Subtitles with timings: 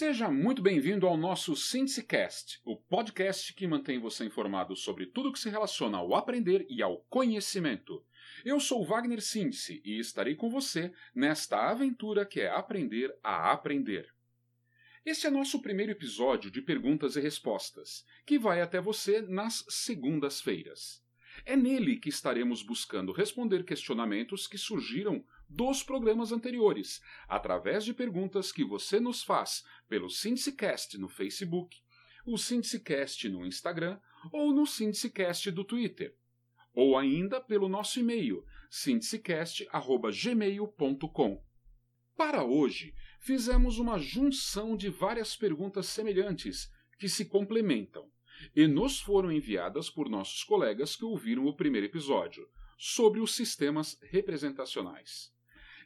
[0.00, 5.38] Seja muito bem-vindo ao nosso SynthCast, o podcast que mantém você informado sobre tudo que
[5.38, 8.02] se relaciona ao aprender e ao conhecimento.
[8.42, 14.10] Eu sou Wagner Síndice e estarei com você nesta aventura que é aprender a aprender.
[15.04, 20.99] Este é nosso primeiro episódio de perguntas e respostas, que vai até você nas segundas-feiras.
[21.44, 28.50] É nele que estaremos buscando responder questionamentos que surgiram dos programas anteriores, através de perguntas
[28.52, 31.76] que você nos faz pelo Sindicast no Facebook,
[32.24, 33.98] o Sindicast no Instagram
[34.32, 36.16] ou no Sindicast do Twitter,
[36.72, 41.44] ou ainda pelo nosso e-mail sindicast@gmail.com.
[42.16, 48.08] Para hoje, fizemos uma junção de várias perguntas semelhantes que se complementam
[48.54, 53.98] e nos foram enviadas por nossos colegas que ouviram o primeiro episódio sobre os sistemas
[54.02, 55.32] representacionais.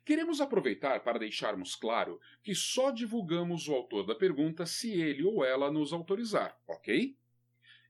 [0.05, 5.45] Queremos aproveitar para deixarmos claro que só divulgamos o autor da pergunta se ele ou
[5.45, 7.17] ela nos autorizar, ok?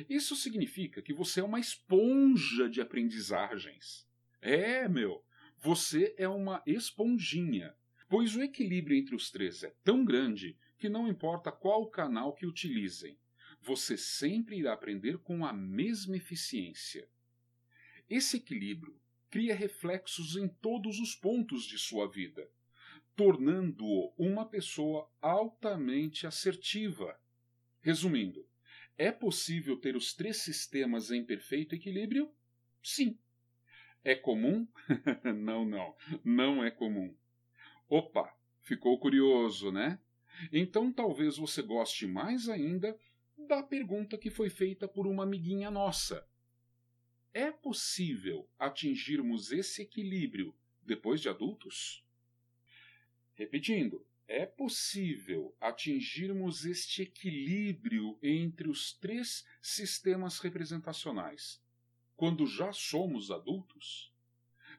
[0.09, 4.05] Isso significa que você é uma esponja de aprendizagens.
[4.41, 5.23] É, meu,
[5.61, 7.75] você é uma esponjinha,
[8.07, 12.45] pois o equilíbrio entre os três é tão grande que não importa qual canal que
[12.45, 13.19] utilizem,
[13.61, 17.09] você sempre irá aprender com a mesma eficiência.
[18.09, 18.97] Esse equilíbrio
[19.29, 22.49] cria reflexos em todos os pontos de sua vida,
[23.15, 27.19] tornando-o uma pessoa altamente assertiva.
[27.81, 28.47] Resumindo,
[28.97, 32.33] é possível ter os três sistemas em perfeito equilíbrio?
[32.81, 33.19] Sim.
[34.03, 34.67] É comum?
[35.35, 37.13] não, não, não é comum.
[37.87, 39.99] Opa, ficou curioso, né?
[40.53, 42.97] Então talvez você goste mais ainda
[43.37, 46.25] da pergunta que foi feita por uma amiguinha nossa.
[47.33, 52.03] É possível atingirmos esse equilíbrio depois de adultos?
[53.35, 61.61] Repetindo, é possível atingirmos este equilíbrio entre os três sistemas representacionais
[62.19, 64.13] quando já somos adultos?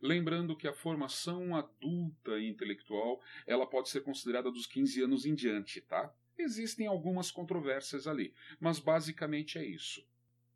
[0.03, 5.35] Lembrando que a formação adulta e intelectual ela pode ser considerada dos 15 anos em
[5.35, 6.15] diante, tá?
[6.37, 10.07] Existem algumas controvérsias ali, mas basicamente é isso.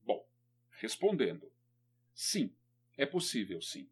[0.03, 0.29] Bom,
[0.73, 1.51] respondendo:
[2.15, 2.55] sim,
[2.99, 3.89] é possível sim.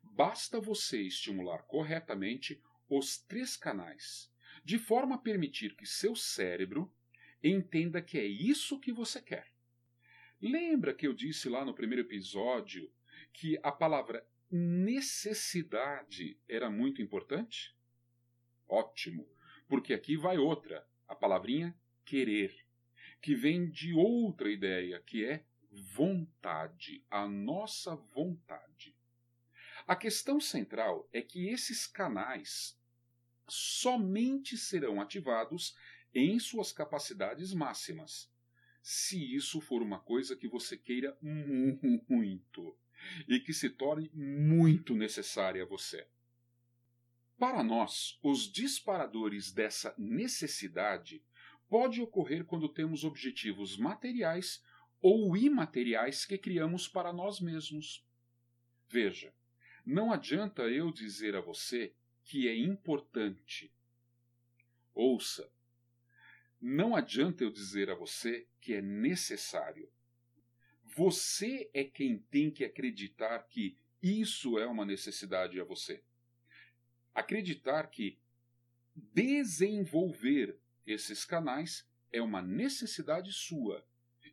[0.00, 4.32] Basta você estimular corretamente os três canais,
[4.64, 6.88] de forma a permitir que seu cérebro
[7.42, 9.55] entenda que é isso que você quer.
[10.48, 12.88] Lembra que eu disse lá no primeiro episódio
[13.32, 17.76] que a palavra necessidade era muito importante?
[18.68, 19.28] Ótimo,
[19.66, 22.64] porque aqui vai outra a palavrinha querer,
[23.20, 28.96] que vem de outra ideia, que é vontade, a nossa vontade.
[29.84, 32.80] A questão central é que esses canais
[33.48, 35.76] somente serão ativados
[36.14, 38.30] em suas capacidades máximas,
[38.88, 42.78] se isso for uma coisa que você queira muito
[43.26, 46.06] e que se torne muito necessária a você.
[47.36, 51.20] Para nós, os disparadores dessa necessidade
[51.68, 54.62] pode ocorrer quando temos objetivos materiais
[55.02, 58.06] ou imateriais que criamos para nós mesmos.
[58.88, 59.34] Veja,
[59.84, 61.92] Não adianta eu dizer a você
[62.22, 63.72] que é importante.
[64.94, 65.48] Ouça,
[66.60, 69.90] não adianta eu dizer a você que é necessário.
[70.96, 76.02] Você é quem tem que acreditar que isso é uma necessidade a você.
[77.14, 78.18] Acreditar que
[78.94, 83.86] desenvolver esses canais é uma necessidade sua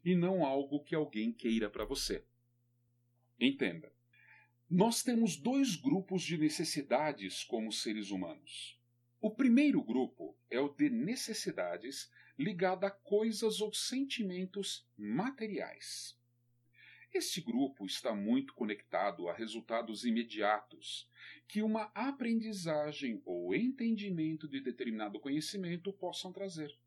[0.04, 2.26] e não algo que alguém queira para você.
[3.40, 3.92] Entenda.
[4.70, 8.80] Nós temos dois grupos de necessidades como seres humanos.
[9.24, 16.20] O primeiro grupo é o de necessidades ligada a coisas ou sentimentos materiais.
[17.14, 21.10] Este grupo está muito conectado a resultados imediatos
[21.48, 26.78] que uma aprendizagem ou entendimento de determinado conhecimento possam trazer.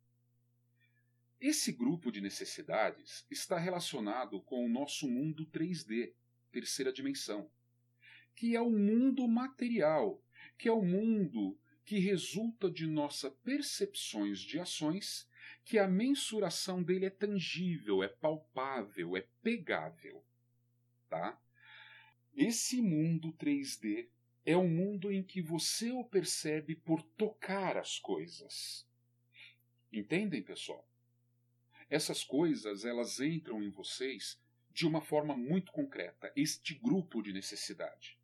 [1.40, 6.12] Esse grupo de necessidades está relacionado com o nosso mundo 3D,
[6.52, 7.50] terceira dimensão,
[8.34, 10.22] que é o mundo material,
[10.58, 15.26] que é o mundo que resulta de nossas percepções de ações
[15.64, 20.24] que a mensuração dele é tangível, é palpável, é pegável.
[21.08, 21.40] Tá?
[22.34, 24.08] Esse mundo 3D
[24.44, 28.84] é um mundo em que você o percebe por tocar as coisas.
[29.92, 30.88] Entendem, pessoal?
[31.88, 34.40] Essas coisas, elas entram em vocês
[34.72, 38.18] de uma forma muito concreta, este grupo de necessidade.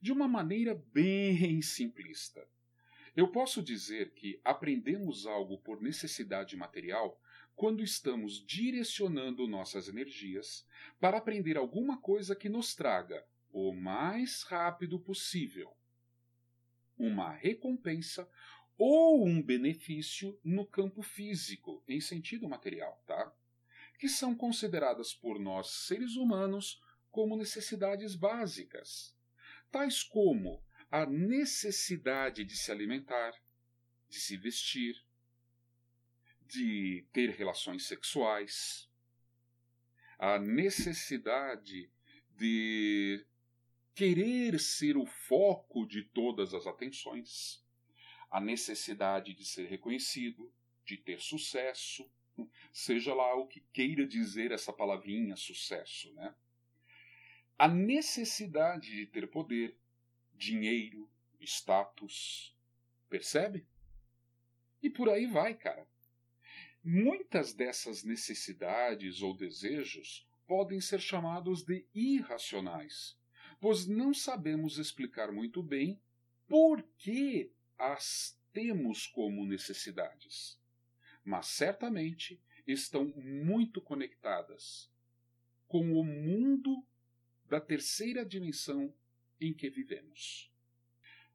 [0.00, 2.46] De uma maneira bem simplista.
[3.16, 7.20] Eu posso dizer que aprendemos algo por necessidade material
[7.56, 10.64] quando estamos direcionando nossas energias
[11.00, 15.74] para aprender alguma coisa que nos traga o mais rápido possível
[16.98, 18.28] uma recompensa
[18.76, 23.32] ou um benefício no campo físico, em sentido material, tá?
[23.98, 26.80] Que são consideradas por nós seres humanos
[27.10, 29.16] como necessidades básicas,
[29.70, 33.32] tais como a necessidade de se alimentar,
[34.08, 34.94] de se vestir,
[36.46, 38.88] de ter relações sexuais,
[40.18, 41.90] a necessidade
[42.30, 43.24] de
[43.94, 47.62] querer ser o foco de todas as atenções,
[48.30, 50.52] a necessidade de ser reconhecido,
[50.84, 52.10] de ter sucesso,
[52.72, 56.34] seja lá o que queira dizer essa palavrinha sucesso, né?
[57.58, 59.76] A necessidade de ter poder,
[60.32, 61.10] dinheiro,
[61.40, 62.56] status.
[63.10, 63.66] Percebe?
[64.80, 65.84] E por aí vai, cara.
[66.84, 73.18] Muitas dessas necessidades ou desejos podem ser chamados de irracionais,
[73.60, 76.00] pois não sabemos explicar muito bem
[76.46, 80.60] por que as temos como necessidades.
[81.24, 84.88] Mas certamente estão muito conectadas
[85.66, 86.86] com o mundo
[87.48, 88.92] da terceira dimensão
[89.40, 90.52] em que vivemos.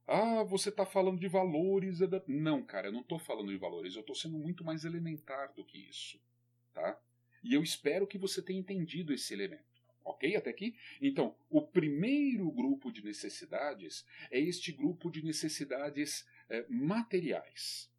[0.05, 1.99] Ah, você está falando de valores.
[2.27, 3.95] Não, cara, eu não estou falando de valores.
[3.95, 6.19] Eu estou sendo muito mais elementar do que isso.
[6.73, 6.99] Tá?
[7.43, 9.63] E eu espero que você tenha entendido esse elemento.
[10.03, 10.35] Ok?
[10.35, 10.75] Até aqui?
[11.01, 17.89] Então, o primeiro grupo de necessidades é este grupo de necessidades é, materiais.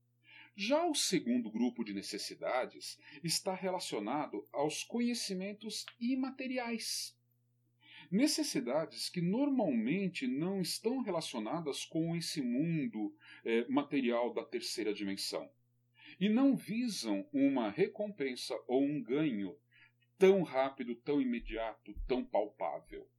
[0.54, 7.16] Já o segundo grupo de necessidades está relacionado aos conhecimentos imateriais
[8.14, 15.50] necessidades que normalmente não estão relacionadas com esse mundo é, material da terceira dimensão
[16.20, 19.58] e não visam uma recompensa ou um ganho
[20.16, 23.10] tão rápido, tão imediato, tão palpável.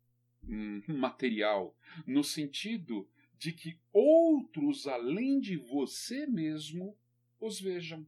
[0.47, 1.75] Hum, material,
[2.07, 6.97] no sentido de que outros além de você mesmo
[7.39, 8.07] os vejam,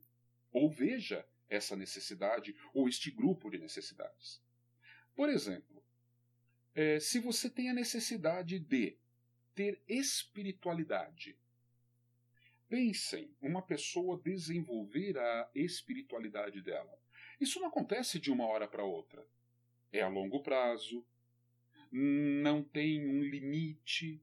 [0.51, 4.41] ou veja essa necessidade ou este grupo de necessidades.
[5.15, 5.84] Por exemplo,
[6.77, 8.96] é, se você tem a necessidade de
[9.55, 11.36] ter espiritualidade,
[12.69, 16.96] pensem uma pessoa desenvolver a espiritualidade dela.
[17.41, 19.25] Isso não acontece de uma hora para outra.
[19.91, 21.03] É a longo prazo,
[21.91, 24.22] não tem um limite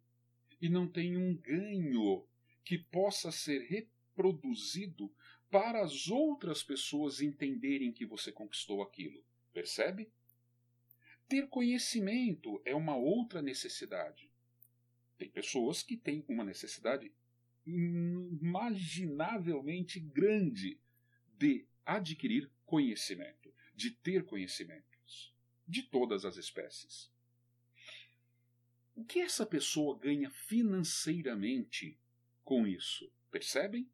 [0.62, 2.24] e não tem um ganho
[2.64, 5.12] que possa ser reproduzido
[5.50, 9.24] para as outras pessoas entenderem que você conquistou aquilo.
[9.52, 10.08] Percebe?
[11.28, 14.28] Ter conhecimento é uma outra necessidade.
[15.16, 17.12] Tem pessoas que têm uma necessidade
[17.66, 20.78] imaginavelmente grande
[21.38, 25.34] de adquirir conhecimento, de ter conhecimentos,
[25.66, 27.12] de todas as espécies.
[28.94, 31.98] O que essa pessoa ganha financeiramente
[32.44, 33.10] com isso?
[33.30, 33.90] Percebem?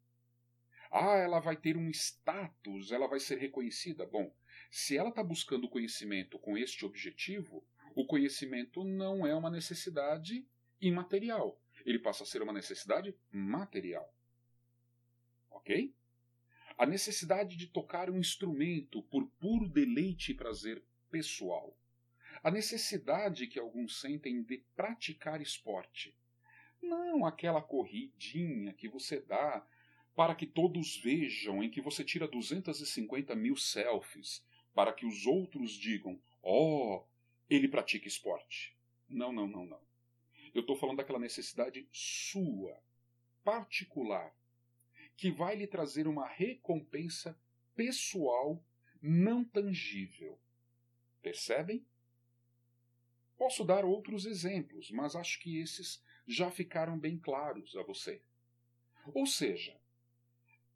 [0.91, 4.05] Ah, ela vai ter um status, ela vai ser reconhecida.
[4.05, 4.35] Bom,
[4.71, 7.61] se ela está buscando conhecimento com este objetivo,
[7.93, 10.47] o conhecimento não é uma necessidade
[10.79, 11.61] imaterial.
[11.85, 14.09] Ele passa a ser uma necessidade material.
[15.49, 15.93] Ok?
[16.77, 21.77] A necessidade de tocar um instrumento por puro deleite e prazer pessoal.
[22.41, 26.17] A necessidade que alguns sentem de praticar esporte.
[26.81, 29.67] Não aquela corridinha que você dá
[30.15, 35.71] para que todos vejam, em que você tira 250 mil selfies, para que os outros
[35.71, 37.03] digam: Oh,
[37.49, 38.75] ele pratica esporte.
[39.07, 39.81] Não, não, não, não.
[40.53, 42.77] Eu estou falando daquela necessidade sua,
[43.43, 44.35] particular,
[45.15, 47.37] que vai lhe trazer uma recompensa
[47.75, 48.63] pessoal
[49.01, 50.39] não tangível.
[51.21, 51.85] Percebem?
[53.37, 58.21] Posso dar outros exemplos, mas acho que esses já ficaram bem claros a você.
[59.13, 59.80] Ou seja,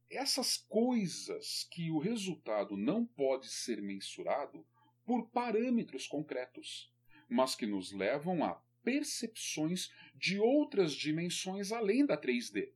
[0.10, 4.66] essas coisas que o resultado não pode ser mensurado
[5.06, 6.92] por parâmetros concretos,
[7.30, 12.72] mas que nos levam a percepções de outras dimensões além da 3D.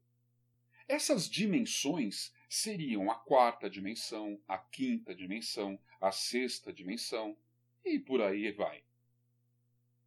[0.87, 7.37] Essas dimensões seriam a quarta dimensão, a quinta dimensão, a sexta dimensão
[7.85, 8.83] e por aí vai.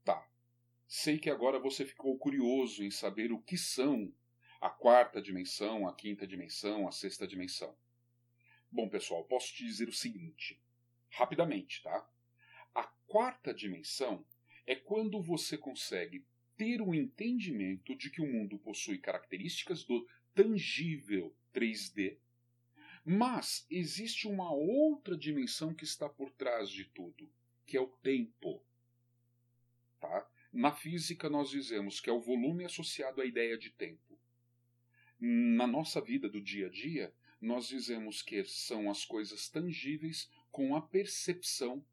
[0.05, 0.29] Tá.
[0.89, 4.13] Sei que agora você ficou curioso em saber o que são
[4.63, 7.77] a quarta dimensão, a quinta dimensão, a sexta dimensão.
[8.71, 10.63] Bom, pessoal, posso te dizer o seguinte,
[11.11, 12.09] rapidamente, tá?
[12.73, 14.25] A quarta dimensão
[14.65, 16.25] é quando você consegue
[16.57, 22.19] ter o um entendimento de que o mundo possui características do tangível 3D,
[23.05, 27.29] mas existe uma outra dimensão que está por trás de tudo,
[27.67, 28.65] que é o tempo.
[29.99, 30.31] Tá?
[30.53, 34.12] Na física, nós dizemos que é o volume associado à ideia de tempo.
[35.25, 40.75] Na nossa vida do dia a dia, nós dizemos que são as coisas tangíveis com
[40.75, 41.85] a percepção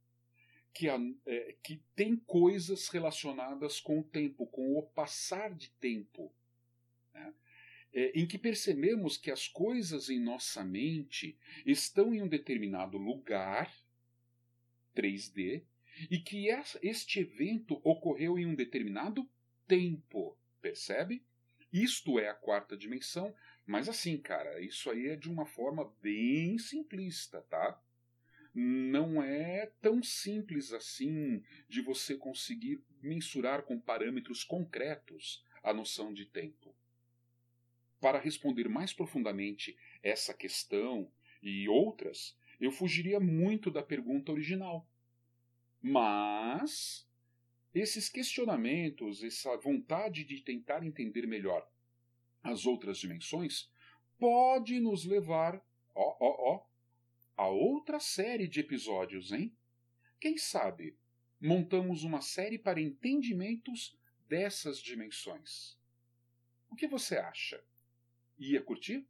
[0.73, 6.33] que, é, que tem coisas relacionadas com o tempo, com o passar de tempo,
[7.13, 7.31] né?
[7.93, 13.71] é, em que percebemos que as coisas em nossa mente estão em um determinado lugar,
[14.95, 15.61] 3D,
[16.09, 16.47] e que
[16.81, 19.29] este evento ocorreu em um determinado
[19.67, 21.23] tempo, percebe?
[21.71, 23.33] Isto é a quarta dimensão,
[23.65, 27.79] mas assim, cara, isso aí é de uma forma bem simplista, tá?
[28.53, 36.25] não é tão simples assim de você conseguir mensurar com parâmetros concretos a noção de
[36.25, 36.75] tempo.
[37.99, 41.11] Para responder mais profundamente essa questão
[41.41, 44.87] e outras, eu fugiria muito da pergunta original.
[45.81, 47.07] Mas
[47.73, 51.67] esses questionamentos, essa vontade de tentar entender melhor
[52.41, 53.69] as outras dimensões,
[54.17, 55.55] pode nos levar,
[55.93, 56.65] ó, ó, ó,
[57.37, 59.55] a outra série de episódios, hein?
[60.19, 60.97] Quem sabe
[61.39, 63.97] montamos uma série para entendimentos
[64.27, 65.77] dessas dimensões.
[66.69, 67.63] O que você acha?
[68.37, 69.07] Ia curtir?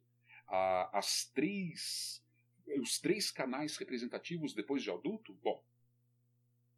[0.47, 2.21] ah, as três,
[2.81, 5.33] os três canais representativos depois de adulto?
[5.35, 5.63] Bom,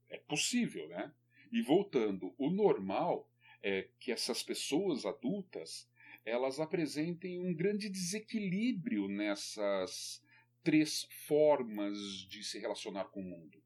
[0.10, 1.12] é possível, né?
[1.52, 3.33] E voltando, o normal
[3.64, 5.90] é que essas pessoas adultas
[6.26, 10.22] elas apresentem um grande desequilíbrio nessas
[10.62, 11.98] três formas
[12.30, 13.62] de se relacionar com o mundo.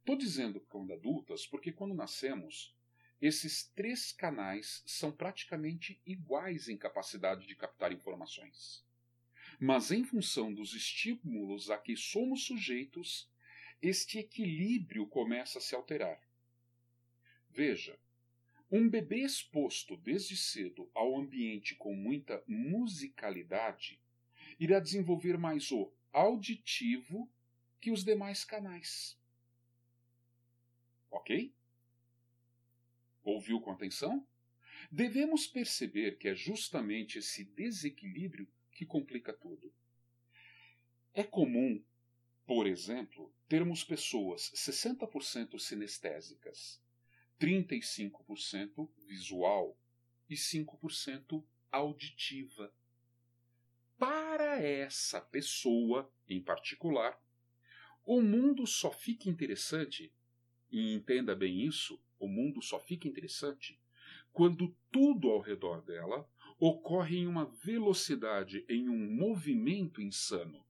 [0.00, 2.76] Estou dizendo quando adultas porque quando nascemos
[3.22, 8.84] esses três canais são praticamente iguais em capacidade de captar informações.
[9.60, 13.30] Mas, em função dos estímulos a que somos sujeitos,
[13.80, 16.20] este equilíbrio começa a se alterar.
[17.48, 17.96] Veja,
[18.72, 24.00] um bebê exposto desde cedo ao ambiente com muita musicalidade
[24.58, 27.30] irá desenvolver mais o auditivo
[27.78, 29.18] que os demais canais.
[31.10, 31.54] Ok?
[33.22, 34.26] Ouviu com atenção?
[34.90, 39.70] Devemos perceber que é justamente esse desequilíbrio que complica tudo.
[41.12, 41.84] É comum,
[42.46, 46.82] por exemplo, termos pessoas 60% sinestésicas,
[47.42, 49.76] 35% visual
[50.30, 52.72] e 5% auditiva.
[53.98, 57.20] Para essa pessoa, em particular,
[58.04, 60.12] o mundo só fica interessante,
[60.70, 63.80] e entenda bem isso, o mundo só fica interessante
[64.32, 70.64] quando tudo ao redor dela, ocorre em uma velocidade, em um movimento insano.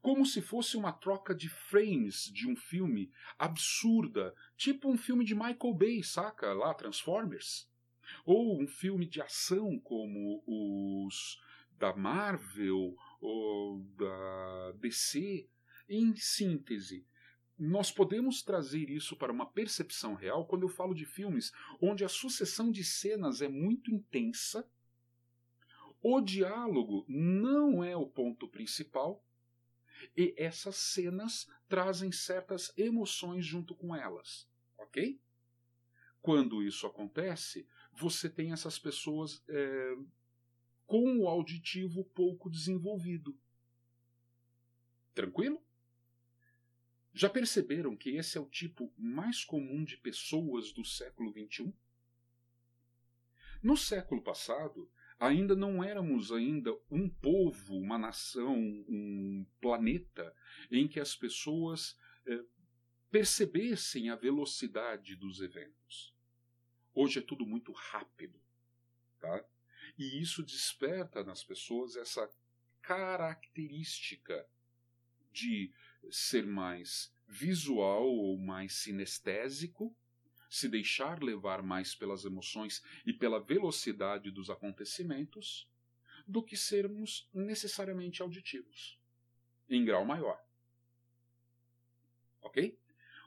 [0.00, 5.34] Como se fosse uma troca de frames de um filme absurda, tipo um filme de
[5.34, 6.52] Michael Bay, saca?
[6.52, 7.68] Lá, Transformers.
[8.24, 11.38] Ou um filme de ação como os
[11.78, 15.48] da Marvel ou da DC.
[15.88, 17.06] Em síntese,
[17.58, 22.08] nós podemos trazer isso para uma percepção real quando eu falo de filmes onde a
[22.08, 24.68] sucessão de cenas é muito intensa,
[26.00, 29.24] o diálogo não é o ponto principal
[30.16, 35.20] e essas cenas trazem certas emoções junto com elas, ok?
[36.20, 39.96] Quando isso acontece, você tem essas pessoas é,
[40.86, 43.38] com o auditivo pouco desenvolvido.
[45.14, 45.62] Tranquilo?
[47.12, 51.74] Já perceberam que esse é o tipo mais comum de pessoas do século XXI?
[53.62, 60.34] No século passado, ainda não éramos ainda um povo, uma nação, um planeta
[60.70, 62.44] em que as pessoas eh,
[63.10, 66.14] percebessem a velocidade dos eventos.
[66.94, 68.40] Hoje é tudo muito rápido,
[69.18, 69.44] tá?
[69.98, 72.28] E isso desperta nas pessoas essa
[72.82, 74.48] característica
[75.32, 75.72] de
[76.10, 79.96] ser mais visual ou mais sinestésico,
[80.48, 85.68] se deixar levar mais pelas emoções e pela velocidade dos acontecimentos,
[86.26, 88.98] do que sermos necessariamente auditivos,
[89.68, 90.42] em grau maior.
[92.42, 92.78] Ok?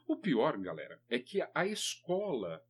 [0.06, 2.64] O pior, galera, é que a escola,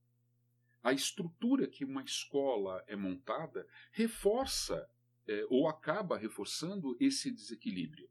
[0.82, 4.88] a estrutura que uma escola é montada, reforça
[5.26, 8.08] é, ou acaba reforçando esse desequilíbrio.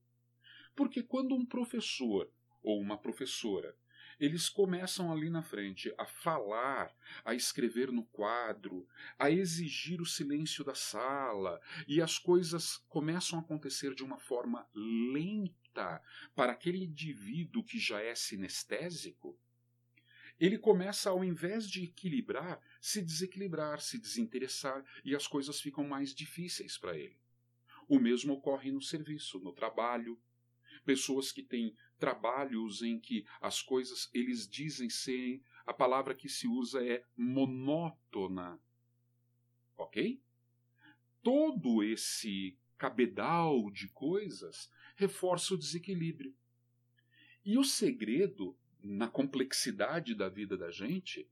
[0.76, 2.32] Porque quando um professor
[2.64, 3.76] ou uma professora
[4.22, 8.88] eles começam ali na frente a falar, a escrever no quadro,
[9.18, 14.70] a exigir o silêncio da sala, e as coisas começam a acontecer de uma forma
[14.76, 16.00] lenta
[16.36, 19.40] para aquele indivíduo que já é sinestésico.
[20.40, 26.14] Ele começa, ao invés de equilibrar, se desequilibrar, se desinteressar, e as coisas ficam mais
[26.14, 27.20] difíceis para ele.
[27.88, 30.22] O mesmo ocorre no serviço, no trabalho.
[30.86, 36.48] Pessoas que têm trabalhos em que as coisas eles dizem serem a palavra que se
[36.48, 38.60] usa é monótona.
[39.78, 40.20] OK?
[41.22, 46.36] Todo esse cabedal de coisas reforça o desequilíbrio.
[47.46, 51.30] E o segredo na complexidade da vida da gente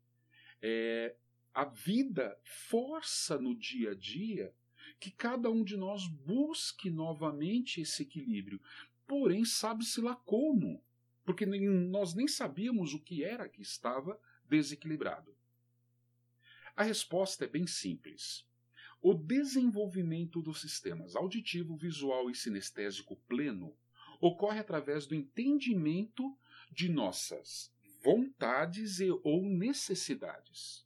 [0.61, 1.15] é
[1.51, 4.53] a vida força no dia a dia
[4.99, 8.61] que cada um de nós busque novamente esse equilíbrio,
[9.09, 10.85] porém sabe-se lá como,
[11.25, 15.35] porque nós nem sabíamos o que era que estava desequilibrado.
[16.75, 18.45] A resposta é bem simples.
[19.01, 23.75] O desenvolvimento dos sistemas auditivo, visual e sinestésico pleno
[24.21, 26.37] ocorre através do entendimento
[26.71, 30.85] de nossas vontades e ou necessidades.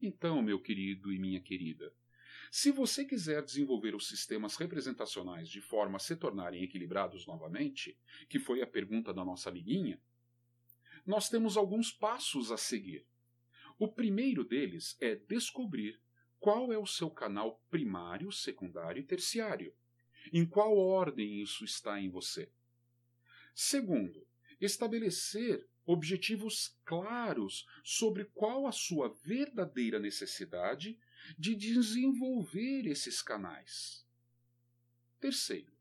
[0.00, 1.94] Então, meu querido e minha querida,
[2.54, 8.38] se você quiser desenvolver os sistemas representacionais de forma a se tornarem equilibrados novamente, que
[8.38, 9.98] foi a pergunta da nossa amiguinha,
[11.06, 13.06] nós temos alguns passos a seguir.
[13.78, 15.98] O primeiro deles é descobrir
[16.38, 19.74] qual é o seu canal primário, secundário e terciário.
[20.30, 22.52] Em qual ordem isso está em você?
[23.54, 24.28] Segundo,
[24.60, 30.98] estabelecer objetivos claros sobre qual a sua verdadeira necessidade
[31.38, 34.06] de desenvolver esses canais.
[35.20, 35.72] Terceiro,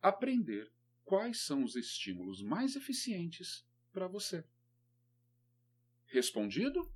[0.00, 0.72] aprender
[1.04, 4.44] quais são os estímulos mais eficientes para você.
[6.06, 6.92] Respondido?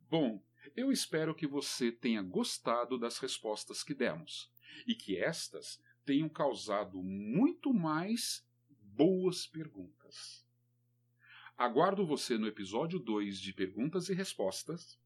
[0.00, 0.44] Bom,
[0.76, 4.52] eu espero que você tenha gostado das respostas que demos
[4.86, 10.46] e que estas tenham causado muito mais boas perguntas.
[11.56, 14.99] Aguardo você no episódio 2 de Perguntas e Respostas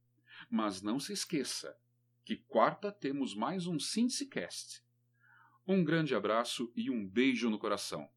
[0.55, 1.77] mas não se esqueça
[2.25, 3.77] que quarta temos mais um
[4.31, 4.81] Cast.
[5.67, 8.09] Um grande abraço e um beijo no coração.